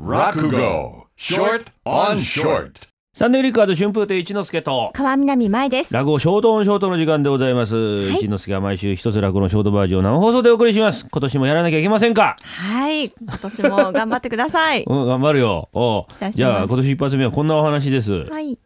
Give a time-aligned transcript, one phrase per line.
[0.00, 1.06] Rakugo.
[1.16, 2.70] Short on Short.
[3.14, 5.92] サンデーリッカード春風亭一之輔と川南舞です。
[5.92, 8.14] 落語ショートオンショートの時間でございます、い。
[8.14, 11.04] 一之輔が毎週一つ落語のショートバージョンを生放送でお送りします。
[11.10, 12.36] 今年もやらなきゃいけませんか？
[12.40, 14.84] はい、今年も頑張ってください。
[14.86, 15.68] うん頑張るよ。
[15.72, 18.56] おじゃあ今年一発目はこんなお話です、はい、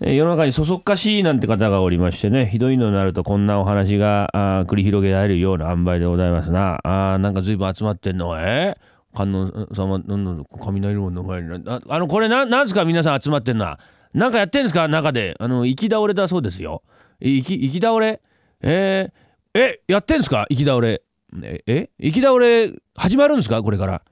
[0.00, 2.46] えー世の中にそそっかしいなんて方がおりましてね。
[2.46, 6.80] ひどいのになるとこんなお話が繰り広げられるような塩梅でございますな。
[6.82, 8.81] あーなんか随分集まってんのえー
[9.14, 13.78] 観音様なんなん雷門の前にああのこれななんですか皆さん集まってんのは。
[14.14, 15.36] なんかやってんですか中で。
[15.38, 16.82] あの行き倒れだそうですよ。
[17.20, 18.20] 行き行き倒れ？
[18.60, 20.46] えー、えやってんですか？
[20.50, 21.02] 行き倒れ。
[21.42, 21.90] ええ？
[21.98, 23.62] 行き倒れ始まるんですか？
[23.62, 24.02] これから。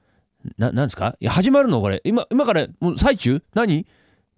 [0.56, 1.16] ななんですか？
[1.20, 2.00] いや始まるのこれ。
[2.04, 3.42] 今今からもう最中？
[3.54, 3.86] 何？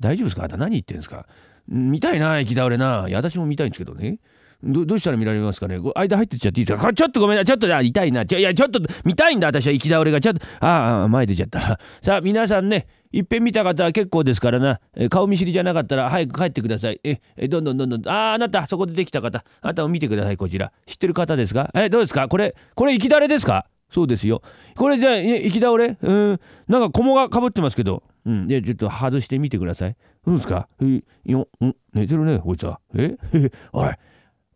[0.00, 0.42] 大丈夫ですか？
[0.42, 1.26] あなた何言ってんですか？
[1.68, 3.06] 見たいな行き倒れな。
[3.08, 4.18] いや私も見たいんですけどね。
[4.62, 5.80] どどうしたら見られますかね？
[5.80, 6.92] こ間入ってっちゃっていいですか？
[6.92, 8.24] ちょっとごめんなちょっとあ痛いな。
[8.26, 9.48] ちょいやちょっと見たいんだ。
[9.48, 10.20] 私は行き倒れが。
[10.20, 11.80] ちょっとああ前出ちゃった。
[12.02, 14.80] さあ皆さんねいっぺん見た方は結構ですからな。
[14.96, 17.00] え顔見知りじゃなかったら早く帰ってください。
[17.02, 18.08] ええどんどんどんどん。
[18.08, 19.44] あああなたそこでできた方。
[19.60, 20.72] あなたを見てくださいこちら。
[20.86, 21.70] 知ってる方ですか？
[21.74, 22.28] えどうですか？
[22.28, 23.66] これこれ行き倒れですか？
[23.90, 24.42] そうですよ。
[24.76, 25.98] これじゃあ行き倒れ？
[26.00, 26.40] うん。
[26.68, 28.02] なんか菰がかぶってますけど。
[28.24, 28.46] うん。
[28.46, 29.96] でちょっと外してみてください。
[30.24, 30.68] どうですか？
[30.80, 31.74] えよん？
[31.92, 32.80] 寝てるねこいつは。
[32.94, 33.16] え？
[33.74, 33.90] おい。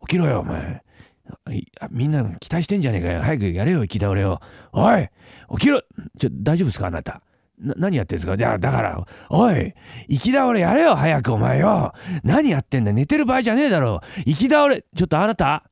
[0.06, 0.82] 起きろよお前。
[1.80, 3.22] あみんな期待してんじゃねえかよ。
[3.22, 4.40] 早くやれよ行き倒れを。
[4.72, 5.08] おい
[5.52, 5.82] 起きろ。
[6.18, 7.20] ちょ大丈夫ですかあなた。
[7.58, 8.34] な何やってんですか？
[8.34, 9.74] いやだからおい
[10.08, 11.92] 行き倒れやれよ早くお前よ。
[12.22, 14.00] 何やってんだ寝てる場合じゃねえだろ。
[14.24, 15.64] 行き倒れちょっとあなた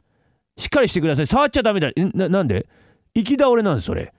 [0.56, 1.26] しっかりしてください。
[1.26, 1.90] 触っちゃダメだ。
[1.94, 2.66] えななんで？
[3.14, 4.12] 行き倒れなんですそれ。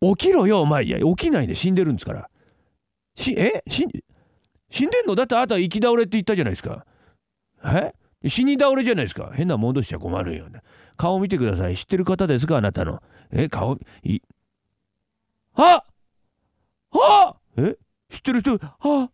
[0.00, 0.84] 起きろよお前。
[0.84, 2.30] いや起きないで死んでるんですから。
[3.16, 3.62] しえ？
[3.68, 3.90] 死ん
[4.70, 5.14] 死んでんの？
[5.14, 6.86] だってあなた行き倒れって言ったじゃないですか。
[7.64, 7.92] え？
[8.26, 9.30] 死に倒れじゃないですか。
[9.32, 10.60] 変な戻しちゃ困るよね。
[10.96, 11.76] 顔見てください。
[11.76, 13.02] 知ってる方ですかあなたの。
[13.32, 14.20] え顔い
[15.54, 15.82] あ
[16.92, 17.76] あえ
[18.10, 19.10] 知ってる人あ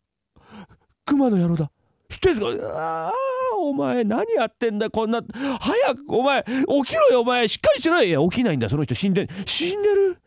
[1.05, 1.71] 熊の野郎だ。
[2.09, 3.09] 知ってるんですか？
[3.09, 3.13] あ
[3.59, 5.23] お前何やってんだこんな
[5.61, 6.51] 早くお前起
[6.91, 7.47] きろよお前。
[7.47, 8.05] しっかりしろよ。
[8.05, 8.95] いや起きないんだその人。
[8.95, 10.19] 死んで死んでる？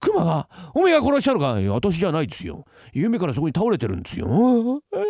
[0.00, 0.48] 熊が？
[0.74, 1.60] お前が殺したのか？
[1.60, 2.64] いや私じゃないですよ。
[2.92, 4.26] 夢からそこに倒れてるんですよ。
[4.26, 5.08] えー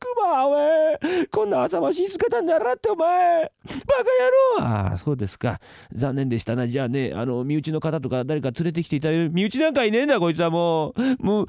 [0.00, 0.87] 熊お前
[1.30, 3.42] こんな浅ましい姿にならってお前。
[3.42, 3.50] バ
[4.58, 4.88] カ野郎。
[4.90, 5.60] ああそうですか。
[5.92, 6.66] 残念でしたな。
[6.66, 10.94] じゃあねあの身内の方とか誰か連れてきていただ身内なんかいねえんだこいつはもう。
[11.20, 11.46] もう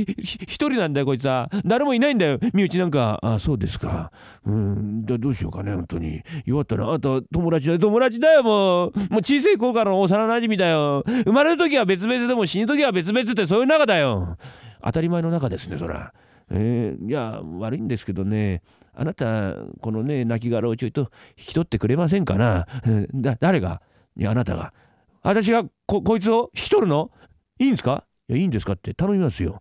[0.00, 1.50] 一人なんだよこいつは。
[1.64, 3.18] 誰もいないんだよ身内なんか。
[3.22, 4.10] ああそうですか。
[4.44, 6.22] うんじゃどうしようかね本当に。
[6.44, 7.78] 弱ったらあんた友達だよ。
[7.78, 8.92] 友達だよもう。
[9.10, 11.04] もう小さい頃からの幼馴染だよ。
[11.24, 14.36] 生まれる時は別々でも死ぬ時は別々ってそういう仲だよ。
[14.84, 16.12] 当たり前の中ですねそら。
[16.54, 18.62] えーいや悪いんですけどね。
[18.94, 22.66] あなたこのね亡骸をちょいと引き取ってくれませんかな？
[23.14, 23.80] だ誰が？
[24.16, 24.74] いやあなたが。
[25.22, 27.10] 私がここいつを引き取るの？
[27.58, 28.04] いいんですか？
[28.28, 29.60] いやいいんですかって頼みますよ。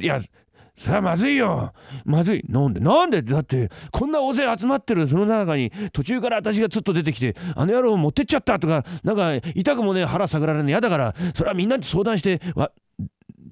[0.00, 0.20] いや
[0.76, 1.74] さあまずいよ。
[2.06, 2.44] まずい。
[2.48, 2.80] なんで？
[2.80, 3.20] なんで？
[3.20, 12.72] だってこんな大勢集まってるその中に途中から私がつっと出てきてあの野郎持ってっちゃったとかなんか痛くもね腹探られるの嫌だからそれはみんなに相談してわ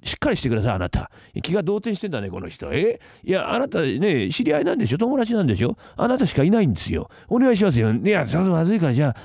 [0.03, 1.11] しっかりしてくださいあなた。
[1.41, 2.71] 気が動転してんだねこの人。
[2.73, 2.99] え？
[3.23, 4.97] いやあなたね知り合いなんでしょ？
[4.97, 5.77] 友達なんでしょ？
[5.95, 7.09] あなたしかいないんですよ。
[7.27, 7.91] お願いしますよ。
[7.91, 9.15] いやそれまずいからじゃあ、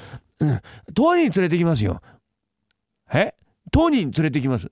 [0.40, 0.60] うん、
[0.94, 2.00] 当人連れてきますよ。
[3.12, 3.34] え？
[3.70, 4.70] 当人連れてきます。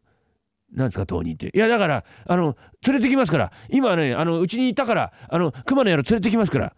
[0.72, 1.50] なんですか当人って？
[1.54, 3.52] いやだからあの連れてきますから。
[3.68, 6.66] 今ねあのうちにいたからあの熊の野郎連れてきますから。
[6.66, 6.72] いや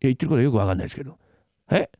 [0.00, 1.18] 言ってることはよくわかんないですけど。
[1.70, 1.90] え？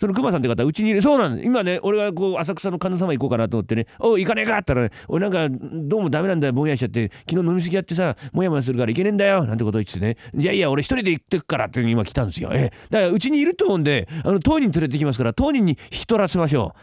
[0.00, 1.02] その熊さんって方うちにいる。
[1.02, 1.46] そうなんです。
[1.46, 5.56] 今ね俺がこう浅草の神田様行こうかなと思ってね「おう行かねえか?」って言ったら、ね「俺なんか
[5.88, 6.52] どうもダメなんだよ。
[6.54, 12.50] ぼんやりしちゃって昨日飲み過ぎやってさもやもやするから行けねえんだよ」なんてこと言ってね「じゃあいいや俺一人で行ってくから」って今来たんですよ。
[12.54, 16.74] えだからうちにいると思うんであの当人連れてきますから当人に引き取らせましょ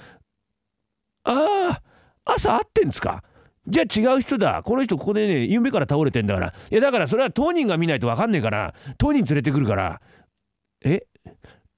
[1.25, 1.29] う。
[1.29, 1.81] あ
[2.25, 3.23] あ朝会ってんですか？
[3.67, 4.61] じゃあ違う人だ。
[4.63, 6.53] この人ここでね夢から倒れてんだから。
[6.71, 10.01] いやだからそれは当人が見ないと分かんねえから当人連れてくるから。
[10.85, 11.01] え？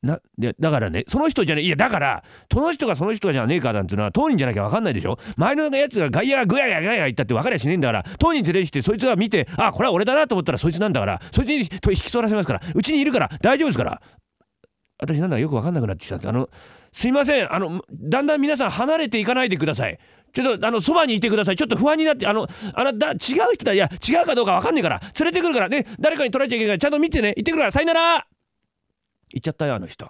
[0.02, 5.20] なでだからねその人じゃねいやだからその人がその人じゃねえかなんていうのは当人じゃなきゃ分かんないでしょ？
[5.36, 14.02] 前のやつが外野がグヤヤガヤ言ったって分かりゃしねえんだから当人連れてきてそいつが見てあこれは俺だなと思ったらそいつなんだからそいつに引き取らせますからうちにいるから大丈夫ですから。
[15.02, 16.28] 私なんだかよく分かんなくなってきたんです。
[16.28, 16.50] あの
[16.92, 19.98] すいませんあのだんだん皆さん離れていかないでください。
[20.34, 21.56] ちょっとあのそばにいてください。
[21.56, 23.18] ちょっと不安になってあのあのだ違う
[23.54, 23.74] 人だ。
[23.74, 25.86] いや違うかどうか分かんねえから連れてくるからね。
[26.02, 27.34] 誰かに取られちゃいけないからちゃんと見てね。
[27.38, 28.28] 行ってくるからさよなら
[29.30, 30.10] 行っちゃったよあの人。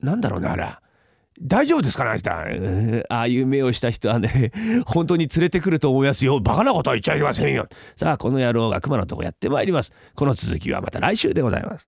[0.00, 0.74] なんだろうねあれ。
[1.42, 2.30] 大丈夫ですかねあの人。
[3.08, 4.52] ああいう目をした人はね
[4.86, 6.40] 本当に連れてくると思いますよ。
[6.40, 7.66] バカなことは言っちゃいけませんよ。
[7.96, 9.92] さあこの野郎が熊のとこやってまいります。
[10.14, 11.82] この続きはまた来週でございます。